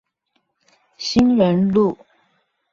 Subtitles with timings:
[0.97, 1.95] 興仁路